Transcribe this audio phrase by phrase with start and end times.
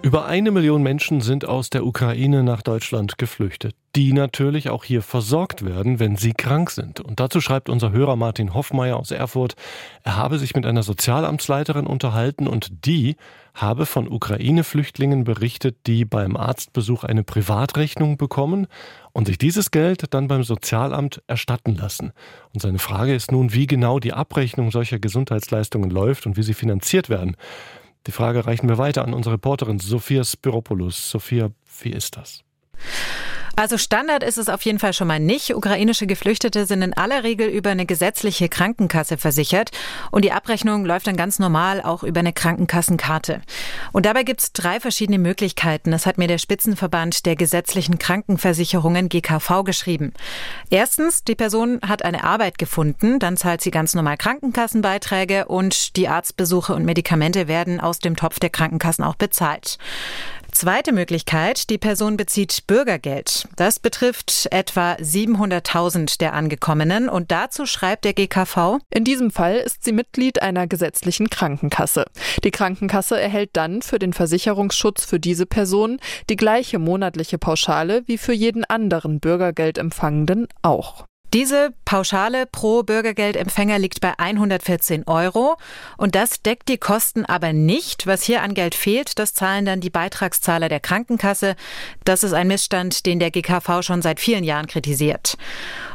[0.00, 5.02] Über eine Million Menschen sind aus der Ukraine nach Deutschland geflüchtet, die natürlich auch hier
[5.02, 7.00] versorgt werden, wenn sie krank sind.
[7.00, 9.56] Und dazu schreibt unser Hörer Martin Hoffmeier aus Erfurt,
[10.04, 13.16] er habe sich mit einer Sozialamtsleiterin unterhalten und die
[13.54, 18.68] habe von Ukraine-Flüchtlingen berichtet, die beim Arztbesuch eine Privatrechnung bekommen
[19.12, 22.12] und sich dieses Geld dann beim Sozialamt erstatten lassen.
[22.54, 26.54] Und seine Frage ist nun, wie genau die Abrechnung solcher Gesundheitsleistungen läuft und wie sie
[26.54, 27.36] finanziert werden.
[28.06, 31.10] Die Frage reichen wir weiter an unsere Reporterin Sophia Spiropoulos.
[31.10, 31.50] Sophia,
[31.82, 32.44] wie ist das?
[33.58, 35.52] Also Standard ist es auf jeden Fall schon mal nicht.
[35.52, 39.72] Ukrainische Geflüchtete sind in aller Regel über eine gesetzliche Krankenkasse versichert
[40.12, 43.42] und die Abrechnung läuft dann ganz normal auch über eine Krankenkassenkarte.
[43.90, 45.90] Und dabei gibt es drei verschiedene Möglichkeiten.
[45.90, 50.12] Das hat mir der Spitzenverband der gesetzlichen Krankenversicherungen GKV geschrieben.
[50.70, 56.06] Erstens, die Person hat eine Arbeit gefunden, dann zahlt sie ganz normal Krankenkassenbeiträge und die
[56.06, 59.78] Arztbesuche und Medikamente werden aus dem Topf der Krankenkassen auch bezahlt.
[60.58, 63.46] Zweite Möglichkeit, die Person bezieht Bürgergeld.
[63.54, 69.84] Das betrifft etwa 700.000 der Angekommenen und dazu schreibt der GKV, in diesem Fall ist
[69.84, 72.06] sie Mitglied einer gesetzlichen Krankenkasse.
[72.42, 78.18] Die Krankenkasse erhält dann für den Versicherungsschutz für diese Person die gleiche monatliche Pauschale wie
[78.18, 81.04] für jeden anderen Bürgergeldempfangenden auch.
[81.34, 85.56] Diese Pauschale pro Bürgergeldempfänger liegt bei 114 Euro
[85.98, 88.06] und das deckt die Kosten aber nicht.
[88.06, 91.54] Was hier an Geld fehlt, das zahlen dann die Beitragszahler der Krankenkasse.
[92.04, 95.36] Das ist ein Missstand, den der GKV schon seit vielen Jahren kritisiert.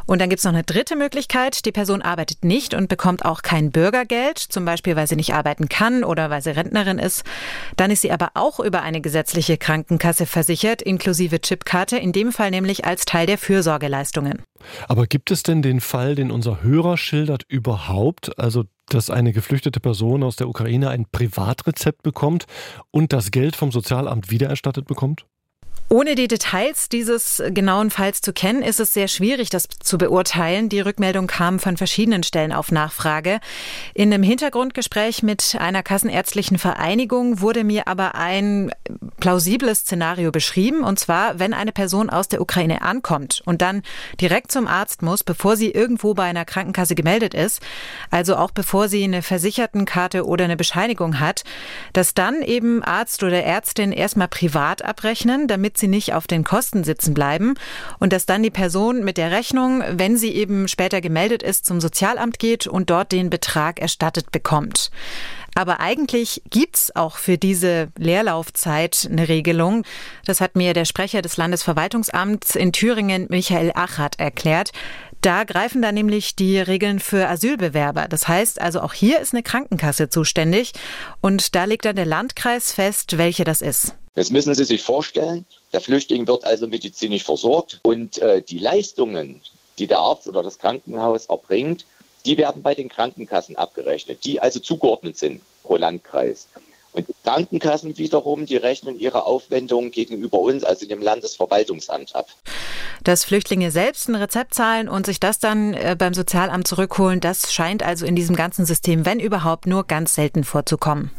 [0.06, 1.66] Und dann gibt es noch eine dritte Möglichkeit.
[1.66, 5.70] Die Person arbeitet nicht und bekommt auch kein Bürgergeld, zum Beispiel weil sie nicht arbeiten
[5.70, 7.24] kann oder weil sie Rentnerin ist.
[7.78, 12.52] Dann ist sie aber auch über eine gesetzliche Krankenkasse versichert, inklusive Chipkarte, in dem Fall
[12.52, 14.42] nämlich als Teil der Fürsorgeleistungen.
[14.88, 18.38] Aber gibt es denn den Fall, den unser Hörer schildert, überhaupt?
[18.40, 22.46] Also dass eine geflüchtete Person aus der Ukraine ein Privatrezept bekommt
[22.92, 25.26] und das Geld vom Sozialamt wiedererstattet bekommt?
[25.90, 30.70] Ohne die Details dieses genauen Falls zu kennen, ist es sehr schwierig, das zu beurteilen.
[30.70, 33.40] Die Rückmeldung kam von verschiedenen Stellen auf Nachfrage.
[33.94, 38.72] In einem Hintergrundgespräch mit einer kassenärztlichen Vereinigung wurde mir aber ein
[39.24, 40.84] plausibles Szenario beschrieben.
[40.84, 43.82] Und zwar, wenn eine Person aus der Ukraine ankommt und dann
[44.20, 47.62] direkt zum Arzt muss, bevor sie irgendwo bei einer Krankenkasse gemeldet ist,
[48.12, 51.46] also auch bevor sie eine Versichertenkarte oder eine Bescheinigung hat,
[51.94, 56.84] dass dann eben Arzt oder Ärztin erstmal privat abrechnen, damit sie nicht auf den Kosten
[56.84, 57.54] sitzen bleiben
[58.00, 61.80] und dass dann die Person mit der Rechnung, wenn sie eben später gemeldet ist, zum
[61.80, 64.92] Sozialamt geht und dort den Betrag erstattet bekommt.
[65.56, 69.84] Aber eigentlich gibt's auch für diese Leerlaufzeit eine Regelung.
[70.26, 74.72] Das hat mir der Sprecher des Landesverwaltungsamts in Thüringen, Michael Achat, erklärt.
[75.22, 78.08] Da greifen dann nämlich die Regeln für Asylbewerber.
[78.10, 80.74] Das heißt also, auch hier ist eine Krankenkasse zuständig
[81.22, 83.96] und da legt dann der Landkreis fest, welche das ist.
[84.16, 85.46] Das müssen Sie sich vorstellen.
[85.72, 89.40] Der Flüchtling wird also medizinisch versorgt und äh, die Leistungen,
[89.80, 91.86] die der Arzt oder das Krankenhaus erbringt,
[92.26, 96.48] die werden bei den Krankenkassen abgerechnet, die also zugeordnet sind pro Landkreis.
[96.94, 102.28] Und die Krankenkassen wiederum, die rechnen ihre Aufwendungen gegenüber uns, also dem Landesverwaltungsamt ab.
[103.04, 107.52] Dass Flüchtlinge selbst ein Rezept zahlen und sich das dann äh, beim Sozialamt zurückholen, das
[107.52, 111.10] scheint also in diesem ganzen System, wenn überhaupt, nur ganz selten vorzukommen.